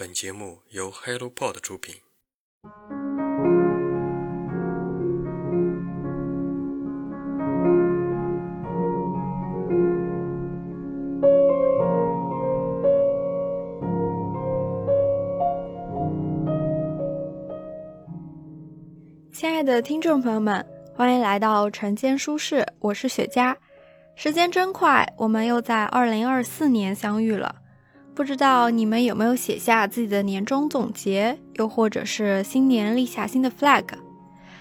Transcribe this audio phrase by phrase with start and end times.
[0.00, 1.96] 本节目由 HelloPod 出品。
[19.30, 20.64] 亲爱的听众朋友们，
[20.94, 23.54] 欢迎来到晨间书室，我是雪茄。
[24.16, 27.56] 时间真快，我们又在二零二四年相遇了。
[28.20, 33.86] 不知道你们有没有写下自己的年终总结，又或者是新年立下新的 flag？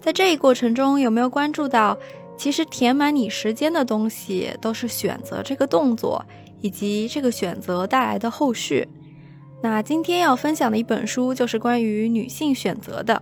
[0.00, 1.98] 在这一过程中，有没有关注到，
[2.38, 6.24] 其实填满你时间的东西，都是选择这个动作
[6.60, 8.86] 以及这个选择带来的后续？
[9.60, 13.20] 那今天要分享的一本书，就是关于女性选择的。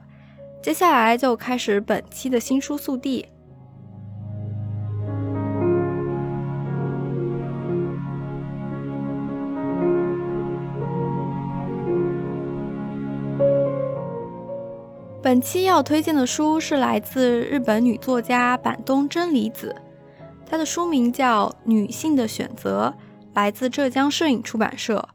[0.62, 3.24] 接下来就开始本期的新书速递。
[15.28, 19.76] 本期要推荐的书是来自日本女作家板东真理子，
[20.46, 22.94] 她的书名叫《女性的选择》，
[23.34, 25.06] 来自浙江摄影出版社。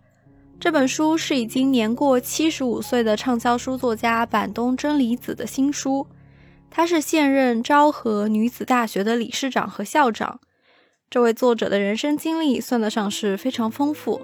[0.59, 6.05] 这本书是已经年过七十五岁的畅销书作家板东真理子的新书。
[6.69, 10.39] 她是现任昭和女子大学的理事长和校长。
[11.09, 14.21] 这位作者的人生经历算得上是非常丰富。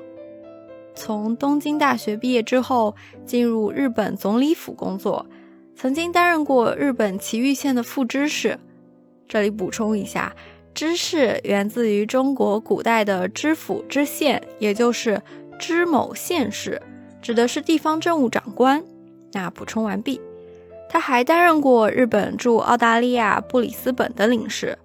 [0.93, 5.25] 从东京大学毕业之后，进入日本总理府工作。
[5.81, 8.59] 曾经担任过日本崎玉县的副知事。
[9.29, 10.35] 这里补充一下，
[10.73, 15.21] 知事源自于中国古代的知府知县，也就是
[15.57, 16.81] 知某县事，
[17.21, 18.83] 指的是地方政务长官。
[19.31, 20.19] 那补充完毕。
[20.89, 24.77] 他还担任过日本驻澳大利亚布里斯本的领事。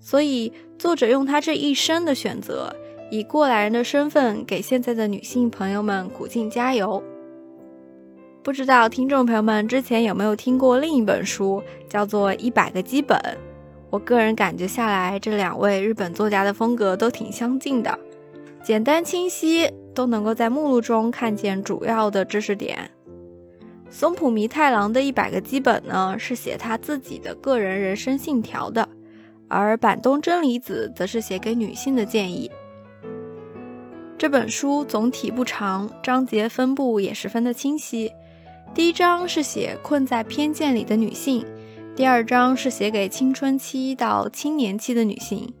[0.00, 2.76] 所以，作者用他这一生的选择，
[3.10, 7.02] 以过来人的身份，给现在的女性朋友们鼓劲加油。
[8.42, 13.16] 不知道听众朋友们之前有没有听过另一本书，叫做《一百个基本》。
[13.88, 17.96] 我个人感觉下来，这两位日本作家的风格都挺相近的，
[18.60, 22.90] 简单清晰，都能够在目录中看见主要的知识点。
[23.88, 28.88] 松浦弥太郎的一百个基本呢，是写他自己的个人人生信条的，
[29.46, 32.50] 而板东真理子则是写给女性的建议。
[34.18, 38.10] 这本书总体不长，章节分布也十分的清晰。
[38.74, 41.44] 第一章是写困在偏见里的女性，
[41.94, 45.52] 第二章是写给青春期到青年期的女性，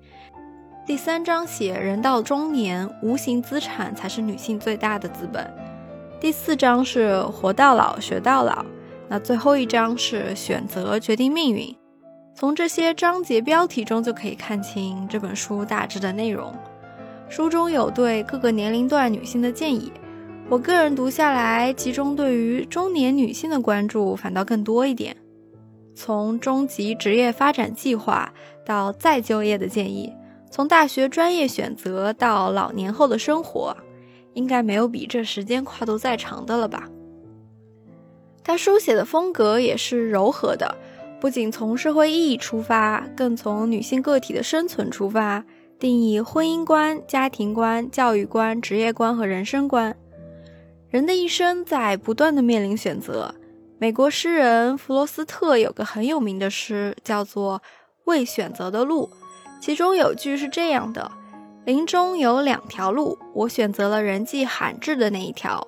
[0.86, 5.46] 第三章写人到中年，无形资产才是女性最大的资本，
[6.18, 8.64] 第四章是活到老学到老，
[9.10, 11.76] 那最后一章是选择决定命运。
[12.34, 16.50] 从这些章节标题中就可以看清这本书大致的内容。
[17.28, 19.92] 书中有对各个年龄段女性的建议。
[20.52, 25.16] 我个人读下来，其中对于中年女性的关注反倒更多一点。
[25.94, 28.30] 从中极职业发展计划
[28.62, 30.12] 到再就业的建议，
[30.50, 33.74] 从大学专业选择到老年后的生活，
[34.34, 36.86] 应该没有比这时间跨度再长的了吧？
[38.44, 40.76] 他书写的风格也是柔和的，
[41.18, 45.46] 不仅从社会意义出发，更从女性个体的生存出发，
[45.78, 49.96] 定义婚姻观、家庭观、教育观、职业观和人生观。
[50.92, 53.34] 人的一生在不断的面临选择。
[53.78, 57.58] 美国诗人弗罗斯特有个很有名的诗，叫做
[58.04, 59.06] 《未选择的路》，
[59.58, 61.10] 其中有句是这样的
[61.64, 65.66] ：“林中有两条路，我选择了人迹罕至的那一条。”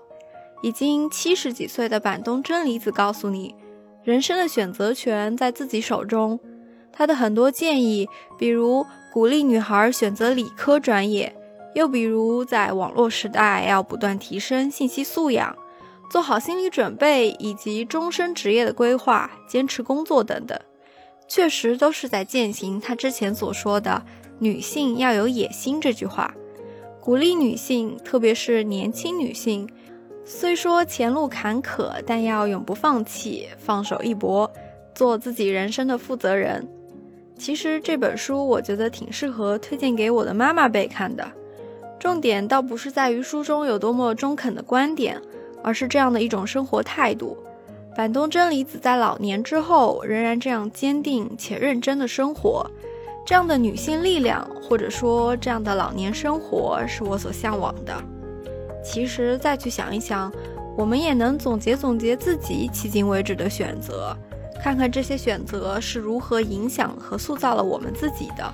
[0.61, 3.55] 已经七十几岁的板东真理子告诉你，
[4.03, 6.39] 人生的选择权在自己手中。
[6.93, 8.07] 他的很多建议，
[8.39, 11.35] 比如鼓励女孩选择理科专业。
[11.75, 15.57] 又比如，在网络时代，要不断提升信息素养，
[16.11, 20.59] 做好心理准备，以及终身职业的规划，坚持工作等等，
[21.27, 24.05] 确实都是在践行他之前所说的
[24.39, 26.33] “女性要有野心”这句话，
[27.01, 29.69] 鼓励女性，特别是年轻女性，
[30.25, 34.51] 虽说前路坎坷，但要永不放弃，放手一搏，
[34.95, 36.69] 做自己人生的负责人。
[37.37, 41.29] 其实这本书，我觉得挺适合推荐给我的妈妈辈看的。
[42.05, 45.19] 重点倒不是在于书中有多么中肯的观点，
[45.63, 47.35] 而是这样的一种生活态度。
[47.97, 52.71] 板东真理子在老年之后仍然这样坚定且认真的生活，
[53.25, 57.95] 这样的女性力量，或者说这样的老年生活，是我所向往的。
[58.85, 60.31] 其实再去想一想，
[60.77, 64.15] 我们也能总结总结自己迄今为止的选择，
[64.63, 68.53] 看看这些选择是如何影响和塑造了我们自己的，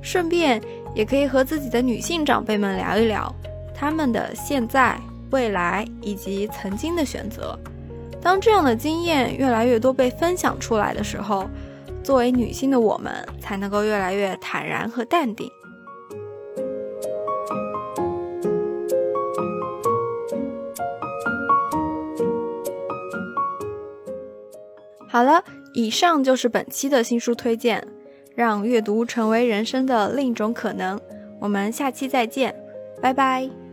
[0.00, 0.62] 顺便。
[0.96, 3.30] 也可以和自己的女性长辈们聊一聊，
[3.74, 4.98] 他们的现在
[5.30, 7.56] 未来以及曾经的选择。
[8.22, 11.48] 当这样的经验越来越多被分享出来的时候，
[12.02, 15.50] 作为女性的我们才能够越来越坦然和淡定。
[25.06, 25.44] 好了，
[25.74, 27.86] 以上就是本期的新书推荐，
[28.36, 31.00] 让阅读成为人生的另一种可能。
[31.40, 32.54] 我们下期再见，
[33.02, 33.65] 拜拜。